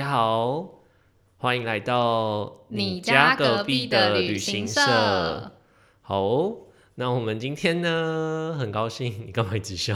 [0.00, 0.80] 大家好，
[1.36, 4.80] 欢迎来到你家隔壁的旅行社。
[6.00, 6.56] 好，
[6.94, 9.94] 那我们今天呢，很高兴，你干嘛一直笑？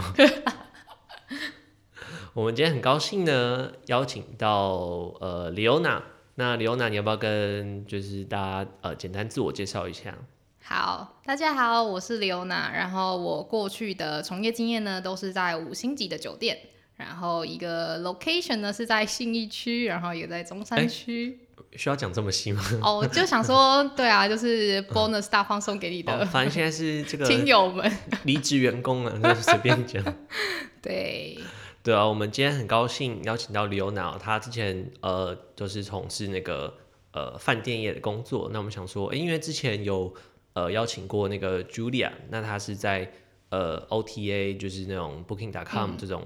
[2.34, 6.02] 我们今天很高兴呢，邀请到呃李欧娜。
[6.34, 10.14] 那李欧娜，你要不要跟就是大家呃简单自我介绍一下？
[10.62, 12.70] 好，大家好，我是李欧娜。
[12.70, 16.58] 然后我过去的从业经验呢，都是在五星级的酒店。
[16.96, 21.40] 然后一个 location 呢是在信义区，然后也在中山区。
[21.76, 22.62] 需要讲这么细吗？
[22.82, 26.24] 哦，就想说， 对啊，就是 bonus 大方送给你的。
[26.26, 27.90] 反正现在是这个亲友们
[28.22, 30.02] 离职员工啊，就随便讲。
[30.80, 31.38] 对。
[31.82, 36.72] 对啊，我们今天很高兴邀请到李欧娜，她之前呃就是从事那个
[37.12, 38.48] 呃饭店业的工作。
[38.52, 40.14] 那我们想说，哎，因为之前有
[40.52, 43.12] 呃邀请过那个 Julia，那她是在
[43.50, 46.24] 呃 OTA，就是那种 Booking.com 这种。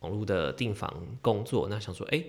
[0.00, 2.22] 网络的订房工作，那想说，哎，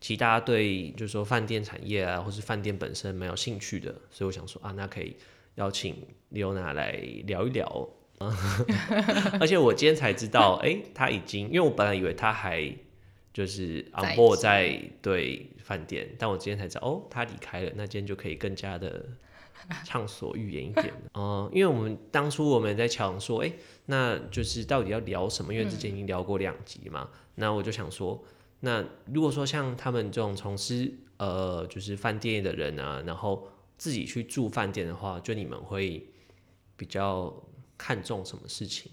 [0.00, 5.16] 其实大家对就是说饭店产业啊，或是饭店本身蛮有兴趣的，所以我想说啊，那可以
[5.54, 5.96] 邀请
[6.30, 6.92] 李欧娜来
[7.26, 7.88] 聊一聊。
[9.40, 12.72] 而且我今天才知道，哎，他已经，因为我本来以为他还
[13.32, 19.04] 就是 on board 在对饭店，但我今天才知道，哦，他离开了，那今天就可以更加的。
[19.84, 23.52] 畅所欲言一点 哦，因为我们当初我们在想说，哎，
[23.86, 25.52] 那就是到底要聊什么？
[25.52, 28.22] 因为之前已经聊过两集嘛，那我就想说，
[28.60, 36.06] 那如果说像他们这种从事呃就是饭店的人啊，然后自己去住饭店的话，就你们会
[36.76, 37.34] 比较
[37.76, 38.92] 看重什么事情？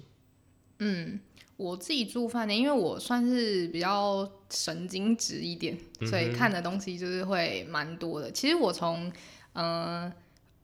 [0.80, 1.20] 嗯，
[1.56, 8.32] 我自己住饭店，因为我算是比较神经质一点，所以看的东西就是会蛮多的。
[8.32, 9.12] 其实我从
[9.54, 10.12] 嗯。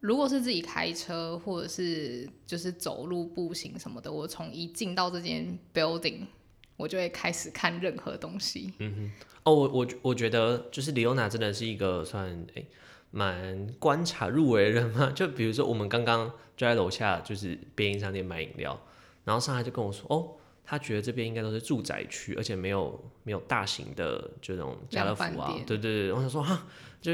[0.05, 6.27] 如果是自己开车，或者是就是走路步行什么的，我从一进到这间 building，
[6.77, 8.71] 我就会开始看任何东西。
[8.77, 12.67] 嗯哼，哦，我我我觉得就是李欧娜真的是一个算诶
[13.09, 15.09] 蛮观察入围人嘛。
[15.15, 18.79] 就比如说我们刚刚就在楼下就是便利商店买饮料，
[19.23, 25.51] 然后上来就跟我说，哦，他觉得这边应该都是住宅区，而且没有没有大型的这种家乐福啊。
[25.65, 26.67] 对对对，我想说哈，
[27.01, 27.11] 就。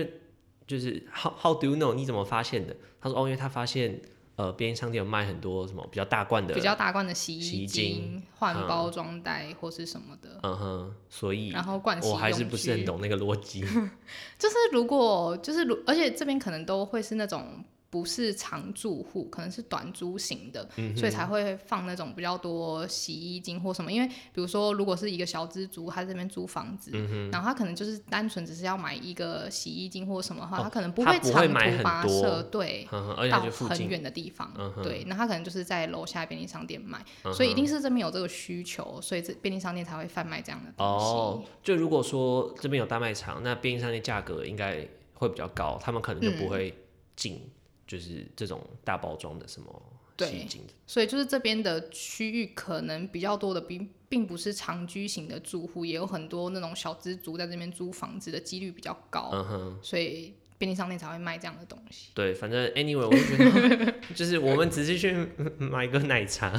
[0.71, 1.93] 就是 How How do you know？
[1.93, 2.73] 你怎么发现的？
[3.01, 4.01] 他说哦，因为他发现
[4.37, 10.39] 呃，便利商店有卖很多什么比较大罐的、比较大罐的洗衣精、换包装袋或是什么的。
[10.43, 13.61] 嗯哼，所以然后罐洗我还是不是很懂那个逻辑。
[14.39, 17.63] 就是如果就是如，而且这边可能都会是那种。
[17.91, 20.65] 不是常住户，可能是短租型的，
[20.95, 23.91] 所以才会放那种比较多洗衣精或什么。
[23.91, 26.89] 因为比如说，如果是一个小资族，他这边租房子，
[27.33, 31.53] 然后他可能就是单纯只是要买一个洗衣精或什么的话，他可能不会长途
[31.83, 32.87] 跋涉，对，
[33.29, 41.05] 到很远的地方，对，那他可能就是在楼下便利商店买，所以一定是这边有这个需求，所以这便利商店才会贩卖这样的东西。
[41.05, 46.73] 哦，就如果说这边有大卖场，那便利商店价格应该会比较高，他们可能就不会
[47.17, 47.51] 进。
[47.87, 49.81] 就是这种大包装的什么
[50.17, 50.45] 对，
[50.85, 62.11] 所以就是这边的区域可能比较多的，并并不是长居型的住户，也有很多那种小资族在这边租房子的几率比较高，嗯哼，所以便利商店才会卖这样的东西。
[62.13, 65.27] 对，反正 anyway，我觉得 就是我们只是去
[65.57, 66.51] 买个奶茶，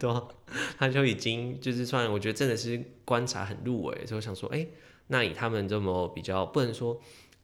[0.00, 0.26] 对吧？
[0.78, 4.66] 他就已经就是算，我觉得真的是观察很入围，所以我想说，哎，
[5.08, 6.98] 那以他们这么比较，不能说。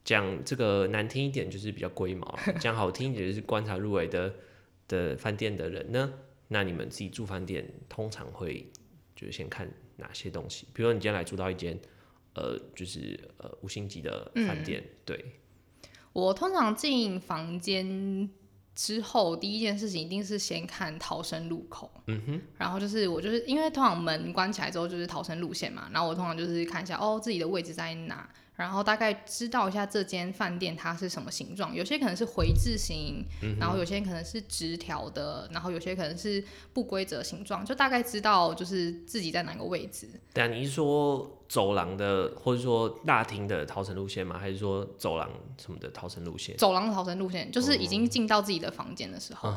[0.04, 4.34] 讲这个难听一点就是比较龟毛， 讲好听一点就是观察入围的
[4.87, 6.12] 的饭店的人呢。
[6.48, 8.70] 那你们自己住饭店通常会
[9.16, 9.66] 就是先看
[9.97, 10.66] 哪些东西？
[10.75, 11.81] 比如说你今天来住到一间
[12.34, 15.25] 呃就是呃五星级的饭店，对。
[16.12, 18.28] 我通常进房间
[18.75, 21.91] 之后，第一件事情一定是先看逃生入口。
[22.06, 22.41] 嗯哼。
[22.59, 28.30] 然后就是我就是因为通常门关起来之后就是逃生路线嘛，然后我通常就是看一下哦自己的位置在哪。
[28.56, 33.24] 然后大概知道一下这间饭店它是什么形状，有些可能是回字形，
[33.59, 36.42] 然后有些可能是直条的，然后有些可能是
[36.72, 40.09] 不规则形状，就大概知道就是自己在哪个位置。
[40.33, 44.39] 对啊，你是说走廊的，或者说大厅的逃生路线吗？
[44.39, 45.28] 还是说走廊
[45.59, 46.57] 什么的逃生路线？
[46.57, 49.53] 走廊的逃生路线就是已经进到自己的房间的时候，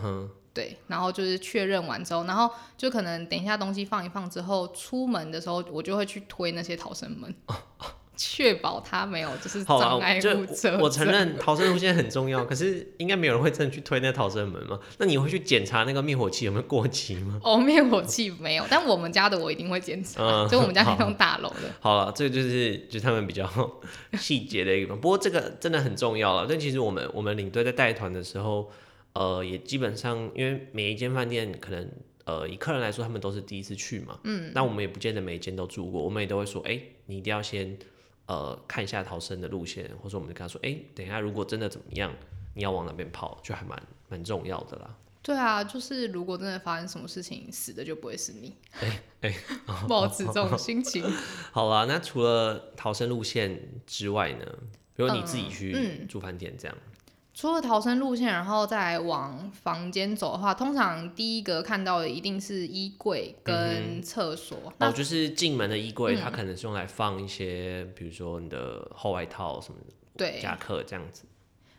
[0.53, 7.31] 对，然后就是确认完之后，然后就可能等一下东西放一放之后，出门的时候我就会去推那些逃生门。
[8.17, 10.81] 确保他没有就是障碍物。
[10.81, 14.79] 我承认逃生路线很重要，可是应该没有人会真的去推那逃生门嘛？
[14.97, 17.39] 那你会去检查那个灭火器有没有过期吗？
[17.43, 21.71] 哦，灭火器没有，但我们家的我一定会检查，就我们家那栋大楼的。
[21.79, 23.47] 好了，这个就是就是他们比较
[24.17, 26.47] 细节的一个，不过这个真的很重要了。
[26.49, 28.71] 但其实我们我们领队在带团的时候，
[29.13, 31.87] 呃，也基本上因为每一间饭店可能
[32.25, 37.77] 呃以客人来说，他们都是第一次去嘛，嗯，那我们也不见得每一间都住过，我们也都会说，哎，你一定要先。
[38.27, 42.13] 呃看一下逃生的路线，或者我们就跟他说，哎、等一下如果真的怎么样，
[42.53, 44.95] 你要往哪边跑，就还蛮蛮重要的啦。
[45.23, 48.55] 对啊，就是如果真的发生什么事情，死的就不会是你。
[48.79, 49.35] 哎哎，
[49.87, 51.03] 保持 这种心情。
[51.51, 54.45] 好啦，那除了逃生路线之外呢，
[54.95, 56.77] 比如你自己去嗯住饭店这样，
[57.37, 64.73] 除了逃生路线，然后再往房间走的话，通常第一个看到的一定是衣柜跟厕所。
[64.79, 71.25] 那哦，就是进门的衣柜，嗯它可能是用来放一些，比如说你的厚外套什么的对，夹克这样子。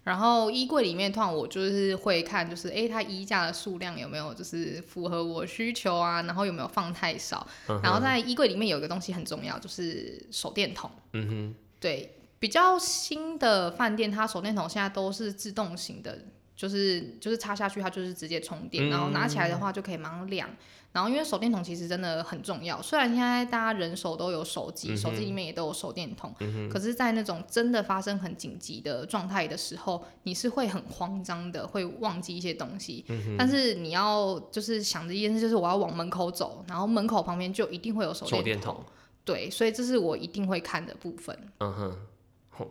[0.04, 7.44] 然后衣柜里面，通常我就是会看，就是哎，它衣架的数量有没有就是符合我需求啊，然后有没有放太少。
[7.68, 10.88] 嗯然后在衣柜里面有一个东西很重要，就是手电筒。
[11.14, 16.18] 嗯哼，对，比较新的饭店，它手电筒现在都是自动型的，
[16.54, 20.48] 就是就是插下去它就是直接充电，然后拿起来的话就可以马上亮。
[20.90, 26.34] 然后因为手电筒其实真的很重要，虽然现在大家人手都有手机，手机里面也都有手电筒，
[26.72, 33.04] 可是，在那种真的发生很紧急的状态的时候，你是会很慌张的，会忘记一些东西。
[33.36, 38.74] 但是你要就是想着一件事，就是我要往门口走，然后门口旁边就一定会有手手电筒。
[38.74, 38.84] 电筒，
[39.26, 41.38] 对，所以这是我一定会看的部分。
[41.58, 41.96] 嗯哼，我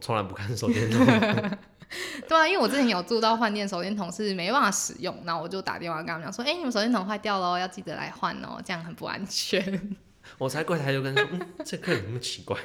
[0.01, 1.05] 从来不看手电筒。
[2.27, 9.97] 对啊，因为我之前有住到饭店，手电筒是没办法使用，然后我就打电话跟他们讲说，哎、你们手电筒坏掉了哦，要记得来换哦，这样很不安全。
[10.37, 12.57] 我才柜台就跟他说，嗯，这客人那么奇怪？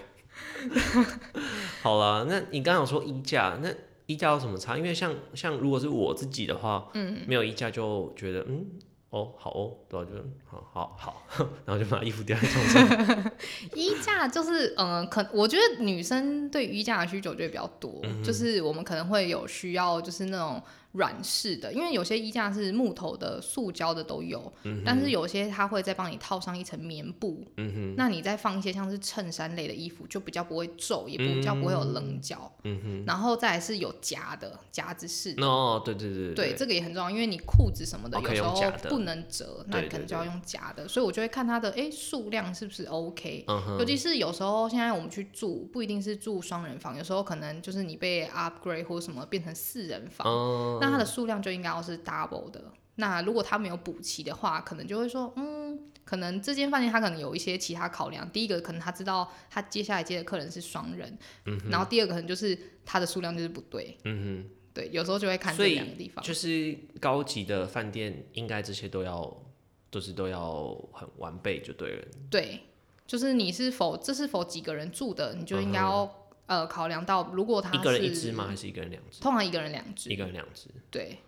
[1.82, 3.72] 好了，那你刚刚有说衣架，那
[4.06, 4.76] 衣架有什么差？
[4.76, 8.66] 因为像像如果是我自己的话，嗯，没有衣架就觉得，嗯，
[9.12, 10.16] 哦，好哦，对吧、就
[10.46, 11.22] 好好好，
[11.66, 13.32] 然后就把衣服丢在床上。
[13.76, 20.62] 衣架就是，嗯、可我觉得女生对衣架的需求就会比较多，嗯就是我们可能会有需要，就是那种
[20.92, 24.52] 软式的，因为有些衣架是木头的、塑胶的都有，
[24.84, 35.46] 但是有些它会再帮你套上一层棉布，嗯哼，那你再放一些像是衬衫类的衣服，就比较不会皱，也比较不会有棱角，嗯哼，然后再来是有夹的夹子式的。
[35.46, 43.44] 哦，对对对对，这个也很重要，因为你裤子什么的、有时候不能折，那你可能就要用夹的，所以我就会看它的哎数量是不是 OK。
[43.48, 52.62] 嗯哼，尤其是有时候现在我们去住，不一定是住双人房，有时候可能就是你被 upgrade 或什么变成四人房，嗯，那它的数量就应该要是 double 的。
[52.96, 58.28] 那如果他没有补齐的话，可能就会说，嗯，可能这间饭店他可能有一些其他考量。
[58.30, 66.22] 第一个可能他知道他接下来接的客人是双人，嗯然后第二个可能就是它的数量就是不对，嗯哼对，有时候就会看这两个地方。
[66.22, 69.42] 就是高级的饭店应该这些都要，
[69.90, 72.04] 就是都要很完备就对了。
[72.30, 72.60] 对，
[73.06, 78.46] 就是你是否这是否几个人住的，你就应该要、呃考量到，如果他嗯一个人一只吗？
[78.48, 79.20] 还是一个人两只？
[79.20, 80.68] 通常一个人两只一，个人两只。
[80.90, 81.18] 对，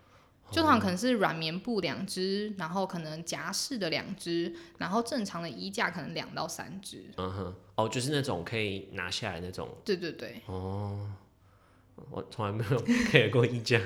[0.51, 7.05] 就通常可能是软棉布两只，然后可能夹式的两只，然后正常的衣架可能两到三只。
[7.17, 9.69] 嗯哼，哦，就是那种可以拿下来那种。
[9.83, 11.09] 对对对，哦，
[12.11, 12.77] 我从来没有
[13.09, 13.81] care 过衣架。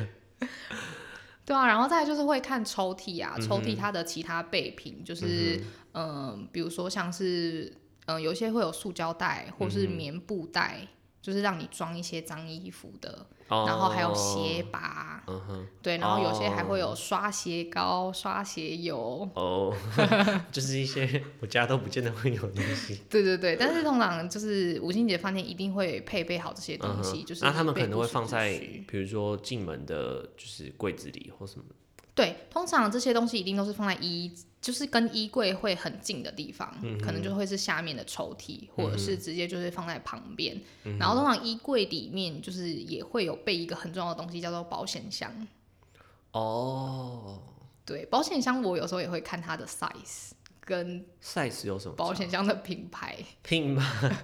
[1.46, 5.58] 对啊，然后再来就是会看抽屉嗯啊，抽屉它的其他备品，就是
[5.94, 7.74] 嗯、呃比如说像是
[8.06, 10.88] 嗯、呃有些会有塑胶袋或是棉布袋。
[11.22, 15.24] 就是让你装一些脏衣服的，哦，然后还有鞋拔，
[15.82, 19.76] 对，然后有些还会有刷鞋膏、刷鞋油，哦，
[20.52, 23.02] 就是一些我家都不见得会有的东西。
[23.10, 28.58] 对对对，但是通常就是五星级的饭店一定会配备好这些东西，就是那他们可能会放在
[28.88, 31.66] 比如说进门的，就是柜子里或什么。
[32.20, 40.60] 对，通常这些东西一定都是放在衣，就是跟衣柜会很近的地方，嗯可能就会是下面的抽屉，或者是直接就是放在旁边。
[40.84, 45.48] 嗯然后通常衣柜里面就是也会有备一个很重要的东西，叫做保险箱。
[46.32, 47.40] 哦
[47.86, 51.96] 对，保险箱我有时候也会看它的 size 跟，size 有什么？
[51.96, 53.16] 保险箱的品牌。
[53.42, 54.16] 品牌？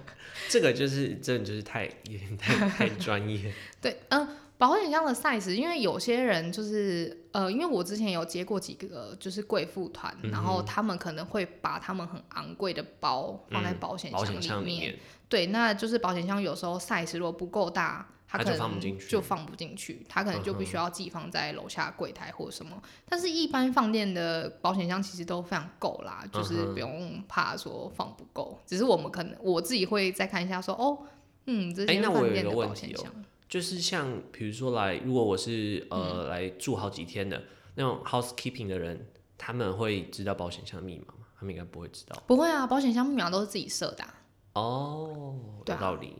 [0.50, 3.52] 这个就是真的就是太有点太太专业。
[3.80, 22.82] 对，嗯、保险箱的 size，因为有些人就是呃，因为我之前有接过几个就是贵妇团，然后他们可能会把他们很昂贵的包放在嗯保险箱里面，对，那就是保险箱有时候 size 如果不够大，它它可能就放不进去就放不进去，它可能就必嗯须要寄放在楼下柜台或什么。
[23.06, 28.58] 但是，一般饭店的保险箱其实都非常够啦，就是不用怕说放不够。
[28.64, 30.98] 只是我们可能我自己会再看一下说，哦，
[31.44, 33.12] 嗯，这间哎那我有一饭店的保险箱。
[33.48, 39.06] 就是像比如说来，如果我是呃、嗯来住好几天的那种 housekeeping 的人，
[39.38, 41.26] 他们会知道保险箱密码吗？
[41.38, 42.22] 他们应该不会知道。
[42.26, 44.14] 不会啊，保险箱密码都是自己设的啊、
[44.54, 46.16] 哦，有道理。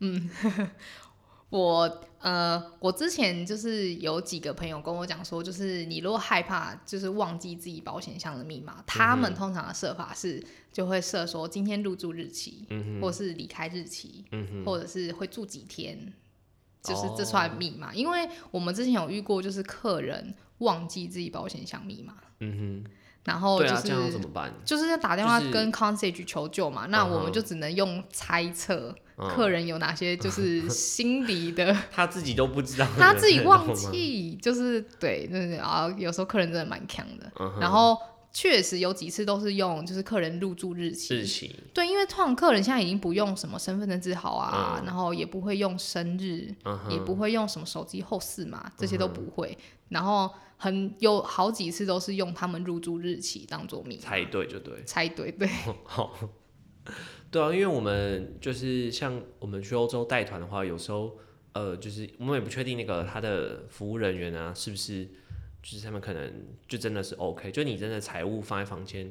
[0.00, 0.30] 嗯
[1.50, 12.66] 我呃，我之前就是有几个朋友跟我讲说，就是你如果害怕就是忘记自己保险箱的密码，他们通常的设法是就会设说今天入住日期，
[13.00, 14.24] 或是离开日期，
[14.64, 16.12] 或者是会住几天，
[16.84, 17.92] 就是这串密码。
[17.94, 22.90] 因为我们之前有遇过，就是客人忘记自己保险箱密码，嗯哼，
[23.24, 24.52] 然后就是、怎么办？
[24.64, 31.74] 就是要打电话跟 concierge 求救嘛，那我们就只能用猜测嗯客人有哪些就是 心理的。
[31.90, 37.32] 他自己都不知道，他自己忘记，就是对，就是啊，有时候客人真的蛮强的。
[37.40, 37.96] 嗯然后
[38.34, 44.84] 确实有几次都是用就是客人入住日期，日期，对，因为通常客人现在已经不用什么身份证字号啊，嗯。
[44.84, 49.56] 然后也不会用生日，嗯，也不会用什么手机后四码，这些都不会。
[49.88, 54.82] 然后很有好几次都是用他们入住日期当做密码，猜对就对。
[54.84, 55.48] 猜对，对，
[55.86, 56.12] 好，
[57.30, 61.16] 对啊，因为我们就是像我们去欧洲带团的话，有时候
[61.52, 65.08] 呃，就是我们也不确定那个他的服务人员啊，是不是
[65.64, 66.30] 就是他们可能
[66.68, 69.10] 就真的是 OK，就你真的财务放在房间，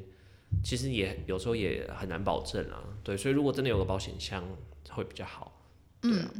[0.62, 2.80] 其实也有时候也很难保证啊。
[3.02, 4.44] 对，所以如果真的有个保险箱
[4.88, 5.60] 会比较好。
[6.00, 6.30] 对啊，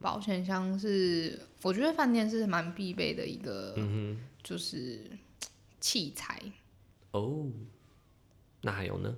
[0.00, 5.02] 保险箱是我觉得饭店是蛮必备的一个，嗯就是
[5.78, 6.40] 器材。
[7.12, 7.46] 哼，哦，
[8.62, 9.14] 那还有呢？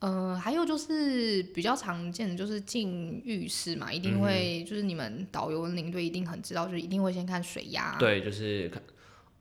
[0.00, 8.82] 呃，还有就是比较常见的就是进浴室嘛，一定会、就是你们导游领队一定很知道，就是一定会先看水压，对，就是看。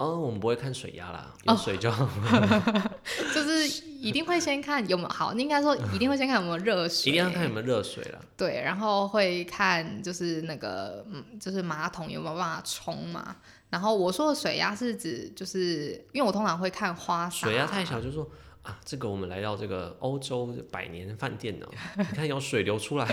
[0.02, 2.08] 哦，我们不会看水压啦，哦有水就好，
[3.36, 3.68] 就是
[4.00, 8.20] 一定会先看有没有好，应该说一定会先看有没有热水，一定要看有没有热水啦。
[8.36, 13.36] 对，然后会看就是那个嗯，就是马桶有没有办法冲嘛。
[13.70, 18.28] 然后我说的水压是指就是因为我通常会看花洒，水压太小，就说
[18.64, 21.66] 啊，这个我们来到这个欧洲百年饭店呢、
[21.98, 23.06] 你看有水流出来，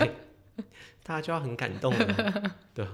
[1.03, 2.53] 大家就要很感动了。
[2.73, 2.87] 对，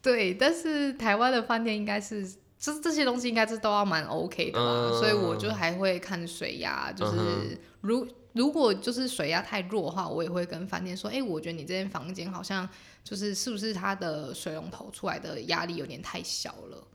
[0.00, 2.24] 对，但是台湾的饭店应该是，
[2.62, 12.66] 就是这些东西应该是都要蛮 OK 的吧，嗯所以我就还会看水压，就是、嗯如如果就是水压太弱的话，我也会跟饭店说，哎、我觉得你这间房间好像
[13.02, 16.86] 就是是不是它的水龙头出来的压力有点太小了。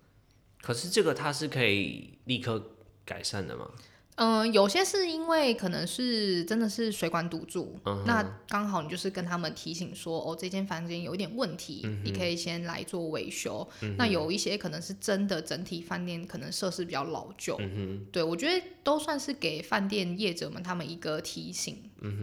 [0.61, 2.63] 可是这个它是可以立刻
[3.03, 3.69] 改善的嘛？
[4.17, 13.67] 嗯，有些是因为可能是真的是水管堵住，嗯那刚好你就是跟他们提醒说，哦，这间房间有一点问题，嗯你可以先来做维修。
[13.97, 21.77] 那有一些可能是真的整体饭店可能设施比较老旧，嗯对我觉得都算是给饭店业者们他们一个提醒，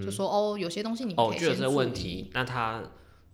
[0.04, 1.76] 就说哦，有些东西你可以就有这个先注意。
[1.76, 2.82] 问题，那他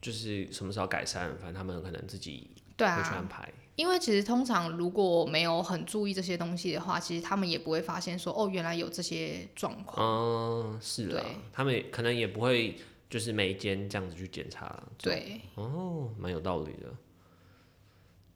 [0.00, 1.36] 就是什么时候改善？
[1.36, 3.52] 反正他们可能自己对会去安啊，排。
[3.76, 10.06] 因为其实通常如果没有很注意这些东西的话，其实他们也不会发现说哦，原来有这些状况。
[10.06, 12.76] 嗯，是啦对，他们也可能也不会
[13.08, 14.82] 就是每一间这样子去检查。
[14.98, 16.94] 对，哦，蛮有道理的。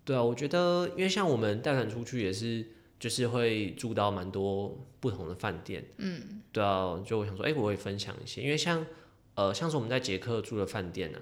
[0.05, 2.67] 对啊，我觉得因为像我们带团出去也是，
[2.99, 5.85] 就是会住到蛮多不同的饭店。
[5.99, 8.87] 嗯，对啊，就我想说，哎、我会分享一些，因为像
[9.35, 11.19] 呃，像是我们在捷克住的饭店呢、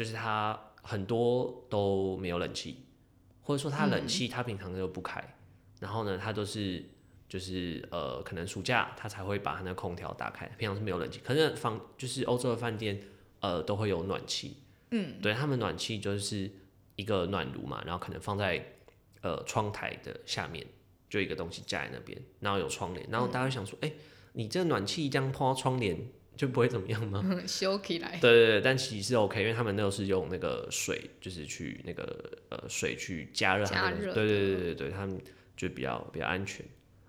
[0.00, 2.86] 就是它很多都没有冷气，
[3.42, 5.22] 或者说它冷气它平常就不开，
[5.78, 6.82] 然后呢，它都是
[7.28, 11.20] 就是呃，可能暑假它才会把它那空调打开，平常是没有冷气。
[11.22, 12.98] 可是房就是欧洲的饭店
[13.40, 14.56] 呃都会有暖气，
[14.90, 16.50] 嗯，对，他们暖气就是
[16.96, 18.64] 一个暖炉嘛，然后可能放在
[19.20, 20.66] 呃窗台的下面，
[21.10, 23.92] 就一个东西架在那边，然后有窗帘，然后大家会想说，哎、
[24.32, 25.94] 你这暖气这样碰到窗帘
[26.40, 27.22] 就不会怎么样吗？
[27.46, 28.18] 修起来。
[28.18, 35.20] 对对对，但其实是 OK，因为他们那个是用那个水，就是去那个呃水去加热加热对对对对对，他们
[35.54, 36.64] 就比较比较安全。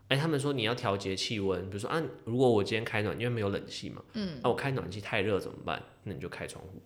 [0.10, 5.82] 哎，他们说你要调节气温，比如说啊，如果我今天开暖，因为没有冷气嘛，嗯，那、我开暖气太热怎么办？
[6.04, 6.82] 那你就开窗户，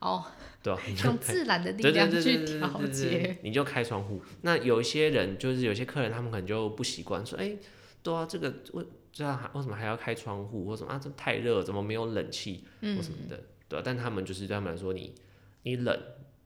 [0.00, 0.22] 哦，
[0.62, 0.74] 对
[1.06, 3.38] 用自然的力量去调节。
[3.42, 4.22] 你就开窗户。
[4.42, 7.56] 那有一些人就是有些客人，他们可能就不习惯，说，哎、
[8.02, 13.38] 对啊，这个为这样还为什么还要开窗户，或什么啊，这太热，怎么没有冷气，或什么的，
[13.68, 15.14] 对啊，但他们就是对他们来说，你
[15.62, 15.96] 你冷，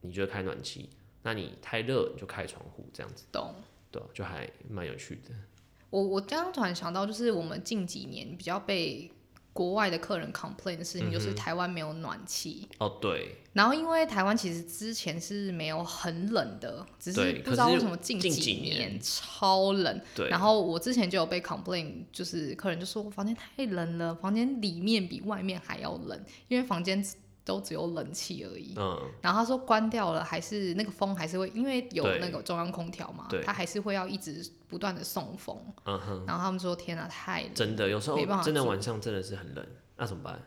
[0.01, 0.89] 你就开暖气；
[1.23, 3.55] 那你太热，你就开窗户，这样子，懂。
[3.89, 5.33] 对啊、就还蛮有趣的。
[5.89, 9.09] 我我刚刚突然想到，就是我们近几年比较被
[9.57, 12.67] 国外的客人 complain 的事情，嗯就是台湾没有暖气。
[12.77, 19.99] 哦，对，然后因为台湾其实之前是没有很冷的，只是不知道为什么近近几几年超冷。
[20.13, 27.15] 对，然后我之前就有被 complain，就是客人就说我房间太冷了，房间里面比外面还要冷，因为房间只
[27.47, 28.75] 都只有冷气而已。
[28.75, 35.57] 嗯，然后他说关掉了，还是那个风还是会，因为有那个中央空调嘛对，它还是会要一直不断的送风。
[35.85, 40.39] 嗯哼，然后他们说天啊，太冷，真的，有时候没办法真的做晚上真的是很冷，那怎么办？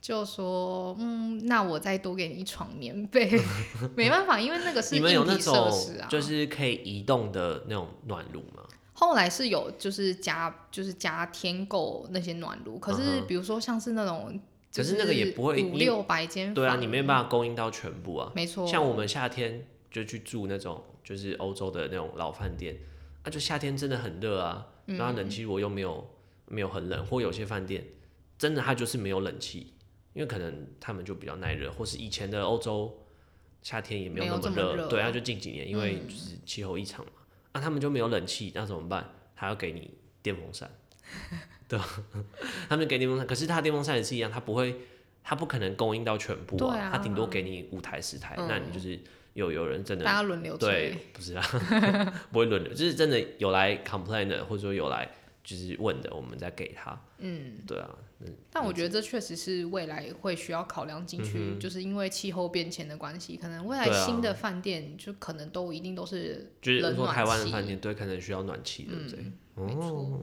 [0.00, 3.30] 就说，嗯，那我再多给你一床棉被，
[3.94, 6.08] 没办法，因为那个是你们有那硬体设种施啊。
[6.08, 8.64] 就是可以移动的那种暖炉吗？
[8.94, 14.38] 后来是有就是加就是加添购那些暖炉，可是比如说像是那种，
[14.74, 18.32] 可是那个也不会五六百间房，对啊，你没办法供应到全部啊。
[18.34, 22.78] 没错，像我们夏天就去住那种就是欧洲的那种老饭店，
[23.24, 26.10] 那、就夏天真的很热啊，嗯然后冷气我又没有
[26.46, 27.84] 没有很冷，或有些饭店
[28.38, 29.74] 真的它就是没有冷气，
[30.14, 32.98] 因为可能他们就比较耐热，或是以前的欧洲
[33.62, 37.12] 夏天也没有那么热，对，啊就近几年因为就是气候异常嘛，
[37.52, 39.08] 啊，他们就没有冷气，那怎么办？
[39.34, 39.90] 还要给你
[40.22, 40.70] 电风扇，
[41.76, 42.22] 对？
[42.68, 44.74] 他们给电风扇，可是他电风扇也是一样，他不会，
[45.22, 48.98] 他不可能供应到全部对啊他顶多给你五台十台，那你就是
[49.34, 51.42] 有有人真的大家轮流吹对，不是啊，
[52.30, 55.10] 不会轮流，就是真的有来 complain 的，或者说有来
[55.42, 57.00] 就是问的，我们再给他。
[57.24, 57.88] 嗯，对啊，
[58.50, 69.32] 但我觉得这确实是未来会需要考量进去，就是因为气候变迁的关系，可能未来新的饭店就可能都一定都是就是说台湾的气饭店对，可能需要暖气，对不对？
[69.54, 70.20] 没错哦，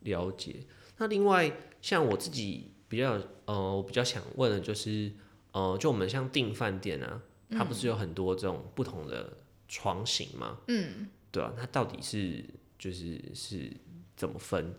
[0.00, 0.56] 了解。
[0.98, 1.50] 那另外
[1.80, 5.12] 像我自己比较呃，我比较想问的就是
[5.52, 9.38] 呃，就我们像订饭店啊，它不是有很多这种不同的
[9.68, 10.58] 床型吗？
[10.68, 12.44] 嗯，对啊，它到底是
[12.78, 13.70] 就是是
[14.16, 14.74] 怎么分？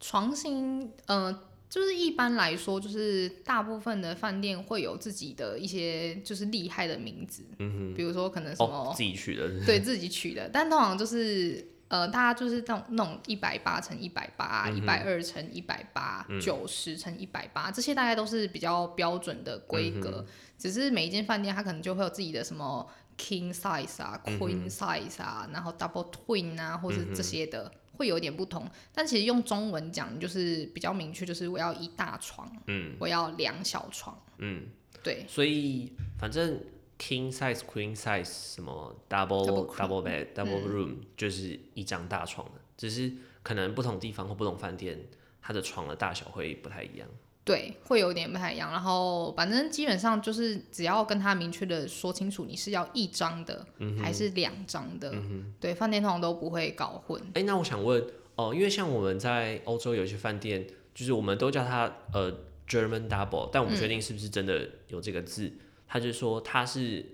[0.00, 1.32] 床型，呃，
[1.70, 20.24] 就是一般来说，就是大部分的饭店会有自己的一些就是厉害的名字，嗯哼，比如说可能什么、哦，自己取的，对自己取的，但通常就是呃，大家就是那种那种一百八乘一百八、一百二乘一百八、九十乘一百八，这些大概都是比较标准的规格。
[20.56, 27.70] 只是每一间饭店它可能就会有自己的什么 king size 啊、queen size 啊，然后 double twin 啊，或是这些的。
[27.94, 34.66] 会有点不同，但其实用中文讲就是比较明确，就是我要一大床，嗯，我要两小床，嗯，
[35.04, 36.58] 对，所以反正
[37.02, 43.12] king size、queen size 什么 double Double double bed、double room、就是一张大床的，只是
[43.42, 45.08] 可能不同地方或不同饭店，
[45.40, 47.08] 它的床的大小会不太一样。
[47.44, 48.70] 对，会有点不太一样。
[48.70, 53.66] 然后反正基本上就是只要跟他明确的说清楚，你是要一张的、
[54.00, 55.12] 还是两张的，
[55.58, 57.20] 对，饭店通常都不会搞混。
[57.34, 62.32] 哎、那我想问哦、因为像我们在欧洲有一些饭店，就是我们都叫它呃
[62.68, 65.52] German double，但我不确定是不是真的有这个字。
[65.92, 67.04] 他就说他是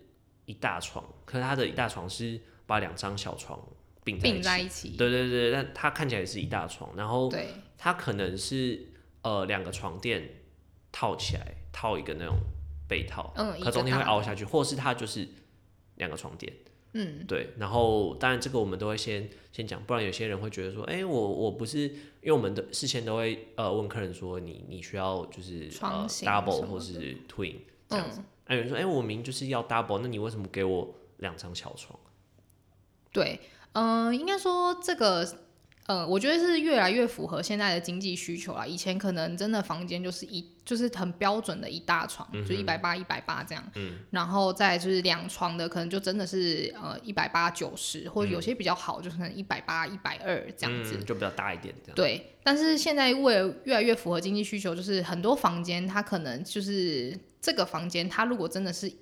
[0.44, 3.60] 一大床，可是他的一大床是把两张小床
[4.04, 4.42] 并在一并起。
[4.44, 8.86] 在一起，对对对，但他看起来是一大床，然后对它可能是
[9.22, 10.30] 呃两个床垫
[10.92, 12.36] 套起来，套一个那种
[12.86, 15.26] 被套，嗯，可中间会凹下去，或是他就是
[15.96, 16.52] 两个床垫，
[16.92, 17.54] 嗯，对。
[17.58, 21.80] 然后当然这个我们都会先先讲，不然有些人会觉得说，哎、我我不是，
[22.22, 27.56] 因为我们的事先都会呃问客人说，你你需要就是呃 double 或是 twin
[27.88, 28.20] 这样子。
[28.20, 31.98] 嗯，哎、有人说，哎、我明明就是要 double，那你为什么给我两张小床？
[33.12, 33.40] 对，
[33.72, 35.47] 嗯、应该说这个。
[35.88, 38.66] 呃，我觉得是越来越符合现在的经济需求啦。
[38.66, 43.64] 以前可能真的房间就是一就是很标准的一大床，就一百八一百八这样。
[43.74, 43.98] 嗯。
[44.11, 50.98] 然后再就是两床的，可能就真的是呃一百八九十，或者有些比较好，就是可能一百八一百二这样子。
[50.98, 51.96] 嗯，就比较大一点这样。
[51.96, 58.92] 对，但是现在为了越来越符合经济需求，就是很多房间它可能就是这个房间，它如果真的是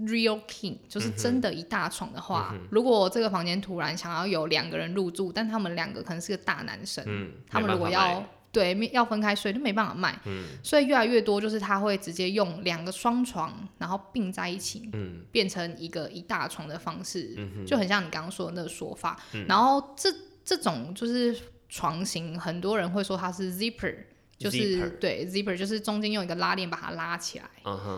[0.00, 10.18] real king，就是真的一大床的话，如果这个房间突然想要有两个人入住，但他们两个可能是个大男生，嗯，他们如果要对要分开睡，就没办法卖。
[10.62, 19.18] 所以越来越多就是他会直接用两个双床，然后并在一起，嗯变成一个一大床的方式，就很像你刚刚说的那个说法。
[19.34, 20.12] 嗯然后这
[20.44, 23.94] 这种就是床型，很多人会说它是 zipper。
[24.40, 27.44] 就是对 zipper，就是中间用一个拉链把它拉起来，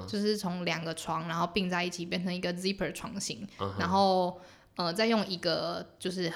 [0.09, 3.47] 就是从两个床然后并在一起变成一个 zipper 床型，
[3.79, 4.41] 然后
[4.75, 6.33] 呃再用一个就是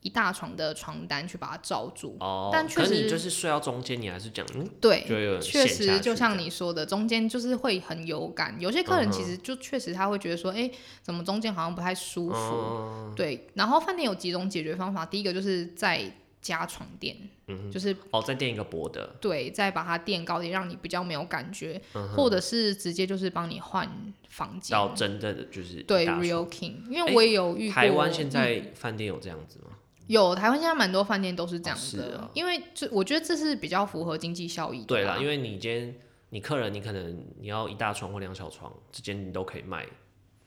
[0.00, 2.16] 一大床的床单去把它罩住。
[2.18, 5.04] 哦，但确实你就是睡到中间，你还是讲，嗯，对，
[5.40, 8.56] 确实就像你说的，中间就是会很有感。
[8.58, 10.68] 有些客人其嗯实就确实他会觉得说，哎、
[11.02, 12.34] 怎么中间好像不太舒服？
[12.34, 16.02] 哦对，然后饭店有几种解决方法，第一个就是再
[16.46, 17.16] 加床垫，
[17.48, 23.90] 嗯就是哦，再垫一个薄的，对，再把它垫高点，让你比较没有感觉，嗯或者是直接就是帮你换
[24.28, 24.72] 房间。
[24.72, 27.74] 到真的就是对 Real King，因为我也有遇过。
[27.74, 29.70] 台湾现嗯在饭店有这样子吗？
[30.06, 34.86] 有台湾现在蛮多饭店都是这样的，啊因为这我觉得这是比较符合经济效益的。
[34.86, 35.92] 对啦，因为为你今天
[36.30, 39.84] 你客人你可能你要一大床或两小床之间你都可以卖，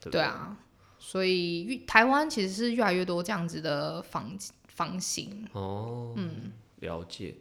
[0.00, 0.56] 对不对啊，
[0.98, 4.34] 所以越台湾其实是越来越多这样子的房
[4.80, 5.46] 房型。
[5.52, 7.34] 哦，嗯，了解。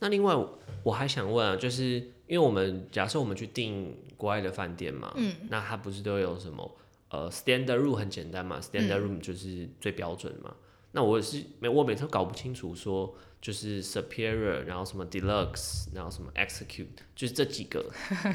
[0.00, 1.84] 那另外我我还想问啊，就是
[2.26, 6.76] 因因为我们假设我们去订国外的饭店嘛，嗯，那它不是都有什么
[7.10, 10.54] 呃 standard room 很简单嘛，standard room 就是最标准嘛。
[10.92, 17.84] 那我是每我每次都搞不清楚说就是 superior，然后什么 deluxe，然后什么 execute，就是这几个，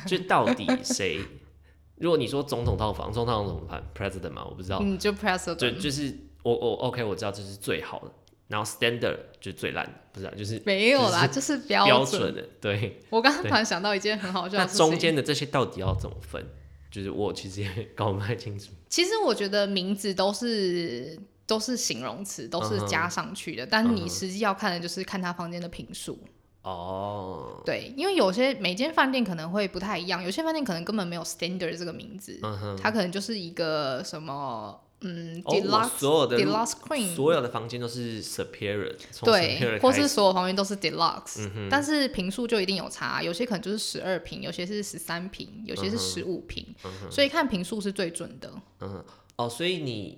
[0.07, 1.19] 就到底谁？
[1.97, 4.79] 如果你说总统套房，总统套房怎么判？president 嘛，我不知道。
[4.81, 5.55] 嗯，就 president。
[5.55, 8.11] 就就是我我 OK，我知道这是最好的。
[8.47, 12.41] 然后 standard 就是最烂的，不是啊，就是没有啦，就是标准的。
[12.61, 16.47] 对，我刚刚突然想到一件很好笑的事情，那中间的这些到底要怎么分？
[16.89, 18.71] 就是我其实也搞不太清楚。
[18.87, 26.17] 其实我觉得名字都是都是形容词，都是加上去的，但是你实际要看的就是看他房间的评数。
[26.61, 32.39] 哦，对，因为有些每间饭店可能会不太一样，有些饭店可能根本没有 standard 这个名字，
[32.81, 34.79] 它可能就是一个什么。
[35.01, 46.65] 嗯，deluxe 所有的 deluxe queen，所有的房间都是 superior，对，或是所有房间都是 deluxe，但是平数就一定有差，有些可能就是十二平，有些是十三平，有些是十五平，
[47.11, 48.51] 所以看平数是最准的。
[48.79, 49.05] 嗯，
[49.35, 50.17] 哦，所以你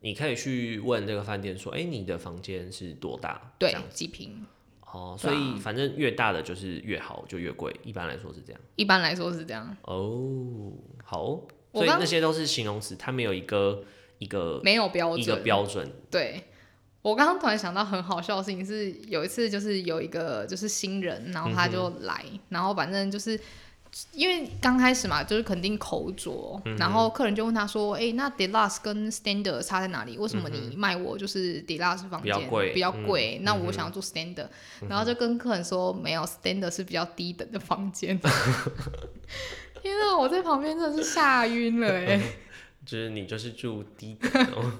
[0.00, 3.52] 你可以去问这个饭店说，哎，你的房间是多大？
[3.58, 4.44] 对，几平？
[4.92, 8.60] 哦，所以反正越大的就是越好，就越贵，一般来说是这样。
[8.76, 9.74] 一般来说是这样。
[9.84, 10.70] 哦，
[11.02, 11.40] 好，
[11.72, 13.82] 所以那些都是形容词，它没有一个。
[14.18, 15.90] 一个没有标准，一个标准。
[16.10, 16.44] 对，
[17.02, 23.38] 我刚刚突然想到很好笑的事情是，有一次就是有一个就是新人，然后他就来，然后反正就是
[24.12, 30.18] 因为刚开始嘛，就是肯定口拙，然后客人就问他说：“哎，那 deluxe 跟 standard 差在哪里？
[30.18, 32.34] 为什么你卖我就是 deluxe 房间
[32.74, 33.38] 比较贵？
[33.42, 34.48] 那我想要住 standard。”
[34.88, 38.20] 然后就跟客人说：“没有，standard 是比较低等的房间。”
[39.80, 42.20] 天啊，我在旁边真的是吓晕了哎。
[42.88, 44.78] 就是你就是住低 等，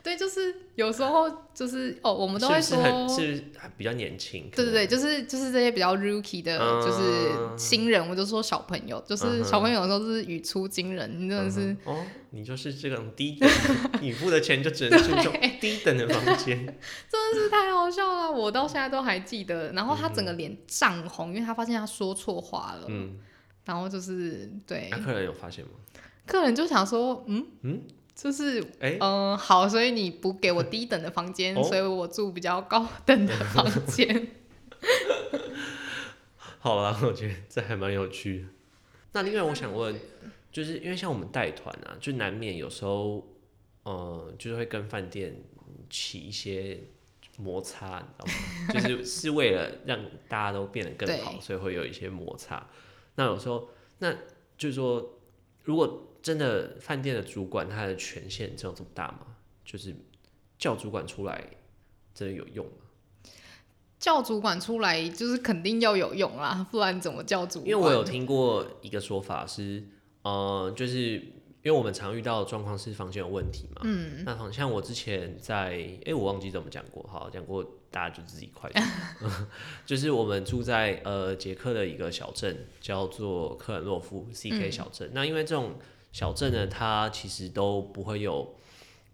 [0.00, 3.42] 对，就是有时候就是哦，我们都会说是
[3.76, 11.76] 比较年轻，对对对，就是就是这些比较 rookie 的，就是新人，我就说小朋友，就是小朋友有时候是语出惊人，你真的是。
[11.82, 13.50] 哦，你就是这种低等，
[14.00, 16.56] 你付的钱就只能住这种低等的房间，
[17.10, 19.72] 真的是太好笑了，我到现在都还记得。
[19.72, 23.18] 然后他整个脸涨红，因为他发现他说错话了，嗯，
[23.64, 25.72] 然后就是对，那客人有发现吗？
[26.28, 27.82] 客人就想说，嗯嗯，
[28.14, 28.62] 就是，
[29.00, 34.28] 嗯，好，所以你不给我低等的房间，所以我住比较高等的房间。
[36.60, 38.48] 好了，我觉得这还蛮有趣的。
[39.12, 39.98] 那另外我想问，
[40.52, 43.26] 就是因为像我们带团啊，就难免有时候，
[43.84, 45.34] 呃，就是会跟饭店
[45.88, 46.78] 起一些
[47.38, 48.32] 摩擦，你知道吗？
[48.74, 52.68] 就是是为了让大家都变得更好，所以会有一些摩擦。
[53.14, 54.12] 那有时候，那
[54.58, 55.18] 就是说，
[55.64, 59.20] 如果真的饭店的主管他的权限只有这么大吗？
[59.64, 59.96] 就是
[60.58, 61.42] 叫主管出来
[62.12, 63.32] 真的有用吗？
[63.98, 67.60] 叫主管出来就是肯定要有用啦，不然怎么叫主？
[67.60, 69.82] 因为我有听过一个说法是，
[70.20, 73.80] 呃，就是因为我们常遇到的状况是房间有问题嘛。
[73.84, 74.22] 嗯。
[74.26, 78.70] 那好像我之前在，哎，我忘记怎么讲过，好讲过，大家就自己快。
[79.86, 84.70] 就是我们住在呃捷克的一个小镇，叫做克尔洛夫 （C.K.
[84.70, 85.10] 小镇）。
[85.14, 85.74] 那因为这种
[86.12, 88.56] 小镇呢，它其实都不会有，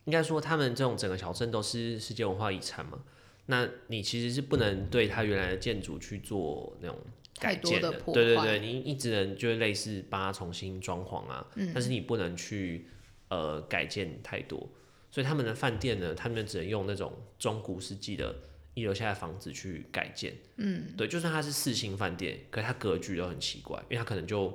[0.05, 3.03] 应该说他们这种整个小镇都是世界文化遗产嘛。
[3.47, 6.97] 那你其实是不能对它原来的建筑去做那种
[7.39, 12.89] 改建的，对对对，你你只能就是类似把它重新装潢啊，但是你不能去
[13.29, 14.67] 呃改建太多。
[15.11, 18.35] 所以他们的饭店呢，他们只能用那种中古世纪的
[18.73, 20.35] 遗留下来房子去改建。
[20.57, 24.49] 嗯，对，就算它是四星饭店，可是它格局都很奇怪，因为它可能就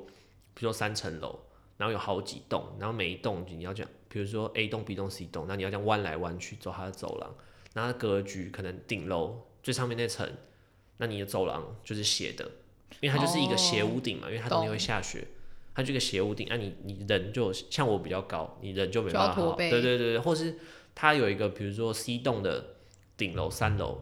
[0.54, 1.40] 比如说三层楼。
[1.80, 7.34] 然后有好几栋，然后每一栋你要讲，比如说 A 栋、B 栋、C 栋，那你要这样弯来弯去走它的走廊，
[7.74, 10.30] 然后格局可能顶楼最上面那层，
[10.98, 12.44] 那你的走廊就是斜的，
[13.00, 15.26] 因为它就是一个斜屋顶嘛，因为它冬天会下雪，
[15.74, 20.60] 它就一个斜屋顶，那你你人就像我比较高，你人就没办法好，对对对对，或是
[20.94, 22.76] 它有一个比如说 C 栋的
[23.16, 24.02] 顶楼三楼，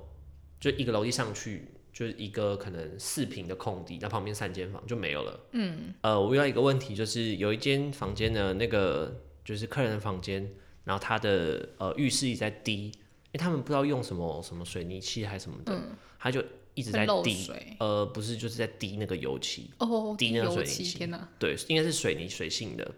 [0.60, 1.68] 就一个楼梯上去。
[1.98, 5.40] 就是一个可能四平的空地，那旁边三间房就没有了。
[5.54, 10.48] 嗯，呃，我遇到一个问题，就是有一间房间呢，那个就是客人的房间，
[10.84, 15.76] 然后他的呃浴室一直在滴，因为他们不知道用什么什么水泥漆还是什么的，
[16.20, 16.40] 他就
[16.76, 17.52] 一直在滴。
[17.80, 19.72] 呃，不是，就是在滴那个油漆。
[19.80, 21.12] 哦，滴那个水泥漆。
[21.40, 22.94] 对，应该是水泥水性的，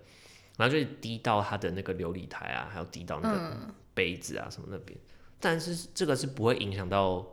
[0.58, 5.00] 然后就滴到他的那个琉璃台啊，还有滴到那个杯子啊什么那边。
[5.40, 7.26] 但是这个是不会影响到。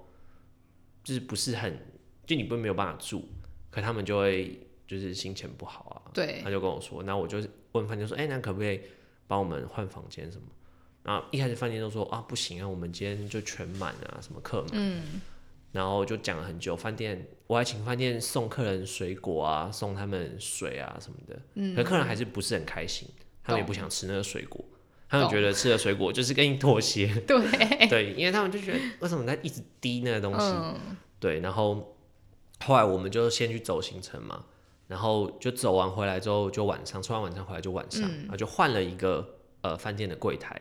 [1.06, 1.78] 就是不是很，
[2.26, 3.28] 就你不没有办法住，
[3.70, 6.10] 可他们就会就是心情不好啊。
[6.12, 7.38] 对，他就跟我说，那我就
[7.70, 8.80] 问饭店说，哎，那可不可以
[9.28, 10.48] 帮我们换房间什么？
[11.04, 14.70] 然后一开始饭店都说啊，不行啊，我们今天就全满啊，什么客满。
[14.72, 15.20] 嗯。
[15.70, 16.74] 然后就讲了很久。
[16.74, 21.40] 饭店我还请饭店送客人水果啊，送他们水啊什么的。
[21.54, 23.06] 嗯，可客人还是不是很开心，
[23.44, 24.64] 他们也不想吃那个水果，
[25.08, 27.06] 他们觉得吃了水果就是跟你妥协。
[27.26, 27.38] 对
[27.88, 30.80] 对，因为他们就觉得为什么在一直滴那个东西？
[31.20, 31.96] 对，然后
[32.64, 34.44] 后来我们就先去走行程嘛，
[34.88, 40.60] 然后就走完回来之后就晚上吃完晚餐回来就晚上，然后就换了一个呃饭店的柜台。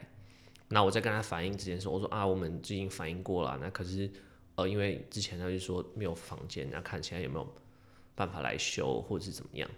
[0.70, 4.10] 那我在跟他反映之前说，我说啊，我们最近反映过了，那可是
[4.56, 7.56] 呃，因为之前他就说没有房间，那看现在有没有
[8.16, 9.70] 办法来修或者是怎么样。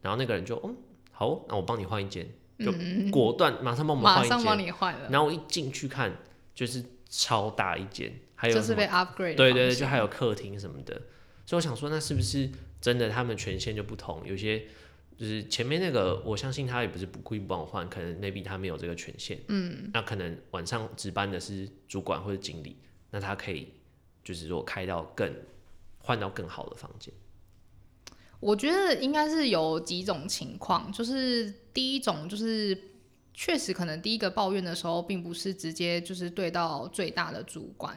[0.00, 0.76] 然后那个人就嗯
[1.10, 2.28] 好，那我帮你换一间，
[2.64, 4.30] 就果断马上帮我们换一间。
[4.30, 5.08] 马上帮你换了。
[5.10, 6.16] 然后我一进去看，
[6.54, 9.34] 就是超大一间，还有就是被 upgrade。
[9.34, 10.94] 对对对，就还有客厅什么的。
[11.44, 14.22] 所以我想说，那是不是真的他们权限就不同？
[14.26, 14.64] 有些。
[15.14, 19.38] 就是前面那个，我相信他也不是不故意不帮我换，可能 maybe 他没有这个权限。
[19.48, 22.76] 嗯，那可能晚上值班的是主管或者经理，
[23.10, 23.68] 那他可以
[24.24, 25.32] 就是说开到更
[25.98, 27.14] 换到更好的房间。
[28.42, 32.76] 我觉得应该是有几种情况，就是第一种就是。
[33.34, 37.96] 确实，可能第一个抱怨的时候，并不是直接就是对到最大的主管，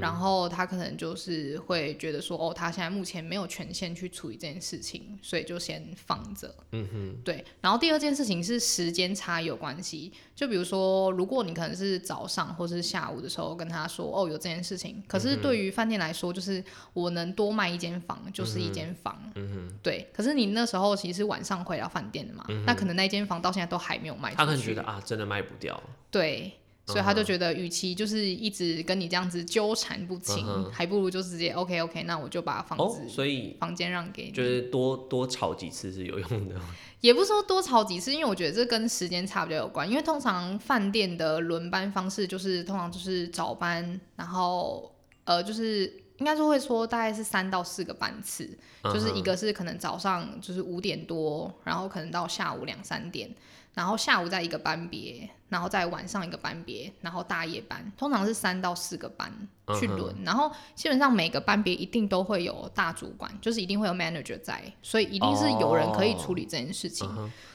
[0.00, 6.52] 然后他可能就是会觉得说，哦，他现在目前没有权限去处理这件事情，所以就先放着。
[6.72, 7.44] 嗯哼，对。
[7.60, 16.64] 然后第二件事情是时间差有关系，就比如说，如果你可能是早上或是下午的时候跟他说，哦，有这件事情，可是对于饭店来说，就是
[16.94, 19.16] 我能多卖一间房就是一间房。
[19.34, 20.10] 嗯哼，对。
[20.12, 24.62] 可是你那时候其实是晚上回到饭店的嘛，那可能那间房到现在都还没有卖出去。
[24.62, 25.80] 觉得啊，真的卖不掉。
[26.10, 26.52] 对，
[26.84, 36.56] 所以他就觉得，与其就是一直跟你这样子纠缠不清，还不如就直接 OK OK，那我就把房子，所以房间让给你，就是多多吵几次是有用的。
[37.00, 39.88] 也不是说多吵几次，因为我觉得这跟时间差比较有关。
[39.88, 44.92] 因为通常饭店的轮班方式就是通常就是早班，然后
[45.24, 45.84] 呃，就是
[46.18, 48.48] 应该是会说大概是三到四个班次，
[48.84, 53.28] 就是一个是可能早上就是五点多，然后可能到下午两三点。
[53.74, 59.32] 然后下午在一个班别，然后在晚上一个班别，然后大夜班，通常是三到四个班
[59.80, 60.14] 去轮。
[60.24, 67.08] 然后基本上每个班别一定都会有大主管，就是一定会有 manager 在，所以一定是有人可以处理这件事情。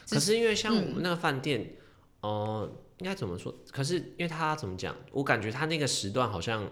[0.10, 1.74] 可是因为像我们那个饭店，
[2.22, 3.54] 哦，应该怎么说？
[3.72, 4.96] 可是因为他怎么讲？
[5.12, 6.68] 我感觉他那个时段好像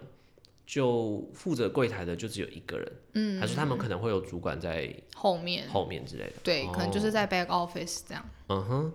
[0.65, 6.33] 就负责柜台的就只有一个人，嗯，还是他们可能会有主管在后面后面之类的？
[6.43, 8.25] 对，可能就是在 back office 这样。
[8.47, 8.93] 嗯哼。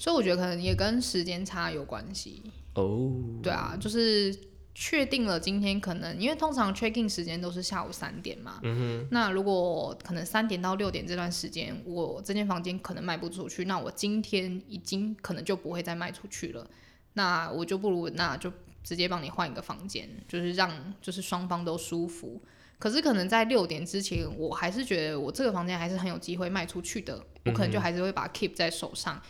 [0.00, 3.12] 所以我觉得可能也跟时间差有关系哦。
[3.42, 4.34] 对啊，就是
[4.74, 8.60] 确定了今天可能，因为通常 check in 时间都是下午三点嘛。
[8.62, 9.08] 嗯哼。
[9.10, 16.66] 那如果可能三点到六点这段时间，我这间房间可能卖不出去，那我今天已经可能就不会再卖出去了。
[17.12, 18.50] 那我就不如那就
[18.82, 22.42] 直接帮你换一个房间，就是让就是双方都舒服。
[22.78, 29.20] 可是可能在六点之前，我还是觉得我这个房间还是很有机会卖出去的，我可能就还是会把它 keep 在手上。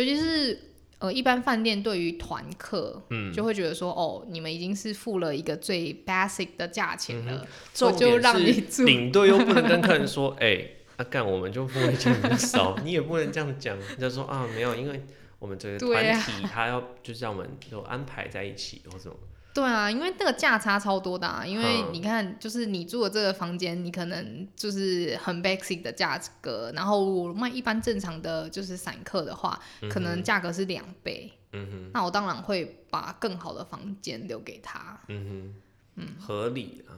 [0.00, 0.58] 尤其是
[0.98, 7.46] 呃，一般饭店对于团客，嗯，就会觉得说，哦，你们已经是付了一个最 basic 的价钱了，
[7.80, 8.84] 我就让你住。
[8.84, 10.62] 领队又不能跟客人 说，哎，
[10.98, 15.02] 那干我们就付一千很少，你也不能这样讲，人家说啊，没有，因为
[15.38, 19.14] 我们这个团体他要就是让我们就安排在一起或者。
[19.52, 29.60] 对啊，因为那个价差超多的，因为你看，就是你住的这个房间，你可能就是很 basic 的价格，然后我卖一般正常的就是散客的话，
[29.90, 31.32] 可能价格是两倍。
[31.52, 35.00] 嗯哼，那我当然会把更好的房间留给他。
[35.08, 35.52] 嗯
[35.96, 36.94] 哼，嗯，合理啊。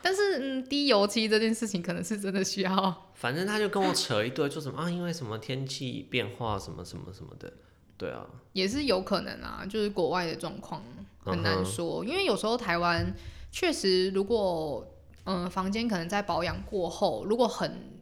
[0.00, 3.10] 但是，嗯，低油漆这件事情可能是真的需要。
[3.14, 7.52] 反正他就跟我扯一堆，说什么啊，因为什么天气变化，什么什么什么的。
[7.96, 10.80] 对啊，也是有可能啊，就是国外的状况
[11.30, 13.14] 很难说，因为有时候台湾
[13.50, 14.86] 确实，如果
[15.24, 18.00] 嗯房间可能在保养过后，如果很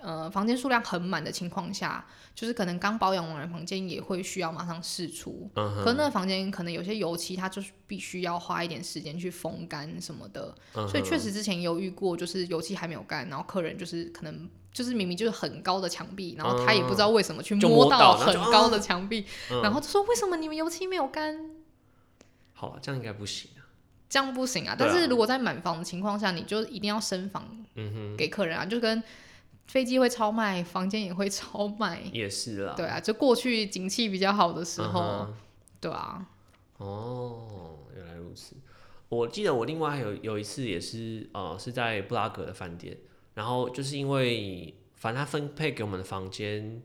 [0.00, 10.54] 呃房间数量很满的情况下，就是可能刚保养完的房间也会需要马上试出，可那个房间可能有些油漆，它就是必须要花一点时间去风干什么的，
[10.88, 14.48] 所以确实之前有遇过，就是油漆还没有干，然后客人就是可能。
[14.74, 19.24] 就是明明就是很高的墙壁，然后他也不知道为什么去摸到很高的墙壁，
[19.62, 21.38] 然后就说为什么你们油漆没有干？
[22.70, 23.60] 好，这样应该不行啊。
[24.08, 24.76] 这样不行啊！
[24.78, 29.02] 但是如果在满房的情况下，你就一定要升房嗯哼给客人啊，就跟
[29.66, 32.00] 飞机会超卖，房间也会超卖。
[32.12, 32.74] 也是啦。
[32.76, 35.26] 对啊，就过去景气比较好的时候，
[35.80, 36.26] 对啊。
[36.76, 38.54] 哦，原来如此。
[39.08, 42.96] 我记得我另外还有有一次也是呃是在布拉格的饭店。
[43.34, 46.80] 然后就是因为，反正他分配给我们的房间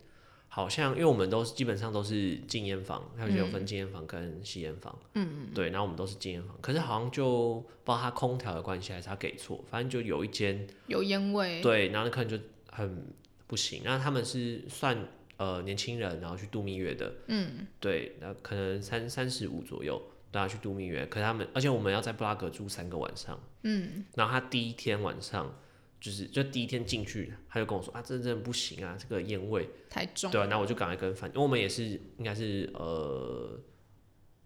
[0.51, 4.97] 好像因为我们都是基本上都是禁烟房，它就有分禁烟房跟吸烟房。
[5.13, 5.53] 嗯嗯。
[5.53, 11.61] 对，然后我们都是禁烟房，可是好像就不知道它空调的关系还是他给错，反正就有一间有烟味。
[11.61, 12.37] 对，然后那客人就
[12.71, 13.05] 很
[13.45, 13.83] 不行。
[13.85, 14.97] 那他们是算
[15.37, 17.13] 呃年轻人，然后去度蜜月的。
[17.27, 17.67] 嗯。
[17.79, 23.39] 对，那可能三三十五左右，大家去度蜜月，可是他们而且我们要在布拉格住三个晚上。
[23.61, 24.03] 嗯。
[24.15, 25.55] 然后他第一天晚上。
[25.99, 30.31] 就是就第一天进去，他就跟我说啊，这真的不行啊，这个烟味太重。
[30.31, 31.83] 对啊，那我就赶快跟饭，因为我们也是
[32.17, 33.59] 应该是呃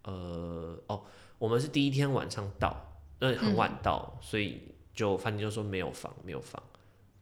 [0.02, 1.04] 呃哦，
[1.38, 4.62] 我们是第一天晚上到，那很晚到，所以
[4.94, 6.62] 就饭店就说没有房，没有房。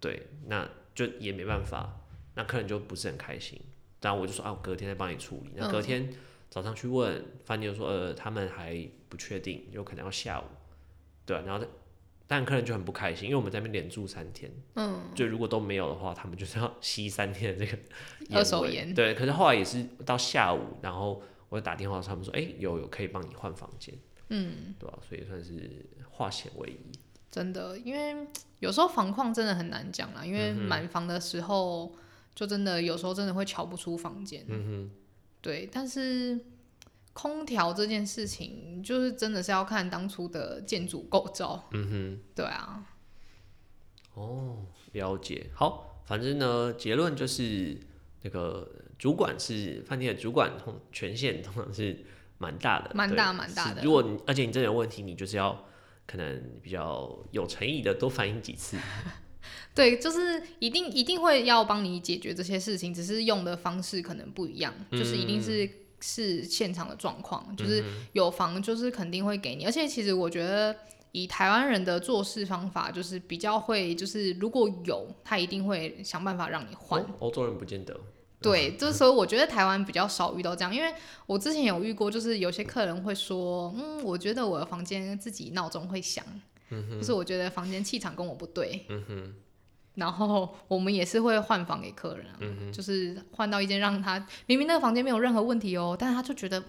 [0.00, 2.00] 对，那就也没办法，
[2.34, 3.60] 那客人就不是很开心。
[4.00, 5.52] 然后我就说啊，我隔天再帮你处理。
[5.54, 6.12] 那隔天
[6.50, 10.44] 早上去问饭店，就说呃他们还不确定，有可能要下午。
[11.24, 11.64] 对，然后
[12.34, 17.78] 但客人就很不开心，因为我们在那边连住三天，嗯，就如果都没有的话，他们就是要吸三天的这个
[18.34, 18.94] 二手烟。
[18.94, 23.94] 对，可是后来也是到下午，然后我就打电话，他们说，哎，有有可以帮你换房间，
[24.30, 24.98] 嗯，对吧？
[25.06, 26.98] 所以算是化险为夷。
[27.30, 28.26] 真的，因为
[28.60, 31.94] 有时候房况真的很难讲啦，因为满房的时候，
[32.34, 34.42] 就真的有时候真的会瞧不出房间。
[34.48, 34.90] 嗯哼，
[35.42, 36.40] 对，但是。
[37.14, 41.68] 空调这件事情，就是真的是要看当初的建筑构造。
[41.72, 42.86] 嗯哼，对啊。
[44.14, 45.50] 哦，了解。
[45.54, 47.78] 好，反正呢，结论就是
[48.22, 52.04] 那个主管是饭店的主管，通权限通常是
[52.38, 53.82] 蛮大的，蛮大蛮大的。
[53.82, 55.66] 如果你而且你真的有问题，你就是要
[56.06, 58.78] 可能比较有诚意的多反映几次。
[59.74, 65.81] 对，就是一定一定会要帮你解决这些事情，只是用的方式可能不一样，就是一定是。
[66.02, 70.76] 是现场的状况，就是有房就是肯定会给你，而且其实我觉得
[71.12, 77.04] 以台湾人的做事方法，就是比较会，就是如果有他一定会想办法让你换。
[77.20, 77.98] 欧洲人不见得。
[78.40, 80.92] 对， 这时候我觉得台湾比较少遇到这样，因为
[81.26, 86.24] 我之前有遇过，就是有些客人会说，嗯，我觉得我的房间自己闹钟会响，
[86.70, 88.84] 就是我觉得房间气场跟我不对。
[88.88, 89.34] 嗯哼。
[89.94, 92.38] 然后我们也是会换房给客人啊，
[92.72, 96.62] 就是换到一间让他明明那个房间没有任何问题哦，但是他就觉得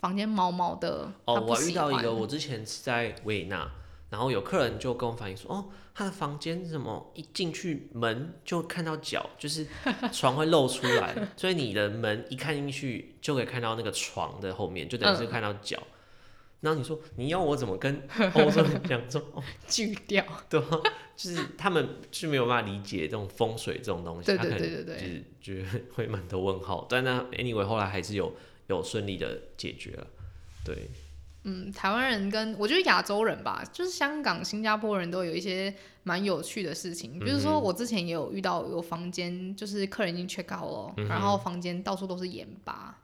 [0.00, 1.12] 房间毛毛的。
[1.26, 3.70] 哦，我遇到一个，我之前是在维也纳，
[4.10, 9.66] 然后有客人就跟我反映说，哦，他的房间怎么一进去门就看到脚，就是
[10.10, 15.78] 床会露出来， 所以你的门一看进去就可以看到那个床的后面，就等于是看到脚。
[16.62, 18.02] 然后你说你要我怎么跟
[18.34, 19.20] 欧洲人讲说
[19.68, 20.24] 锯 掉？
[20.48, 20.80] 对吧？
[21.14, 26.86] 就是他们是没有办法理解这种风水这种东西，对对对对对，就是觉得会蛮多问号。
[26.88, 28.34] 但那 anyway 后来还是有
[28.68, 30.06] 有顺利的解决了。
[30.64, 30.88] 对，
[31.44, 37.18] 嗯，台湾人跟我觉得亚洲人吧，就是香港、新加坡人都有一些蛮有趣的事情。
[37.18, 42.98] 比如说我之前也有遇到有房间，就是客人已经 check out 了，然后房间到处都是盐巴。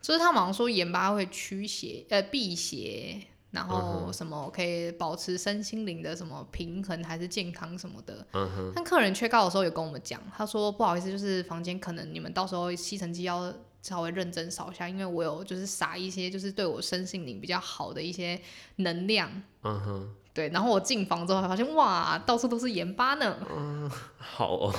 [0.00, 8.26] 就是他们好像说盐巴会驱邪，呃，辟邪，然后什么可以保持身心灵的什么平衡还是健康什么的。
[8.32, 8.72] 嗯哼。
[8.74, 18.40] 但客人缺告的时候有跟我们讲，他说不好意思，就是房间可能你们到时候吸尘机要稍微认真扫一下，因为我有就是撒一些就是对我身心灵比较好的一些
[18.76, 19.30] 能量。
[19.62, 20.14] 嗯哼。
[20.32, 23.36] 对，然后我进房之后发现哇，到处都是盐巴呢。
[23.50, 24.72] 嗯，好哦。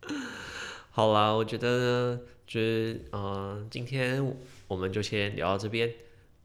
[0.90, 2.20] 好啦，我觉得。
[2.46, 4.36] 就是呃，今天
[4.68, 5.90] 我们就先聊到这边。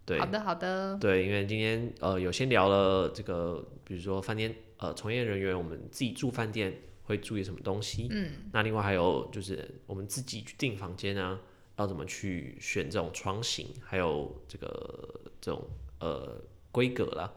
[0.06, 0.98] 对，好的好的。
[0.98, 8.08] 对，因为今天呃有先聊了这个，比如说饭店呃从业人员，我们自己住饭店会注意什么东西。
[8.10, 8.32] 嗯。
[8.54, 11.40] 那另外还有就是我们自己去订房间啊，
[11.78, 15.68] 要怎么去选这种床型，还有这个这种
[16.00, 17.32] 呃规格啦。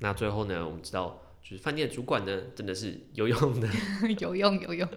[0.00, 3.68] 那最后呢，我们知道就是饭店主管呢真的是有用的，
[4.18, 4.88] 有 用有用。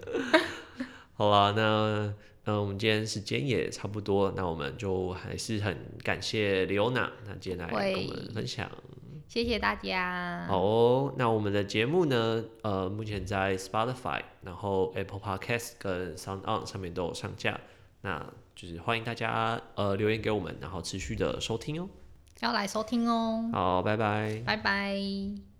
[1.14, 2.14] 好啊，那。
[2.46, 8.70] 嗯，我们今天时间也差不多，那我们就还是很感谢刘娜，那今天来跟我们分享，
[9.28, 10.46] 谢谢大家。
[10.48, 17.60] 好哦，那我们的节目呢，呃，目前在 Spotify，然后 Apple Podcast 跟 Sound On 上面都有上架，
[18.02, 18.24] 那
[18.56, 21.90] 就是欢迎大家呃留言给我们，然后持续的收听哦，
[22.42, 23.50] 要来收听哦。
[23.52, 25.55] 好，拜拜，拜拜。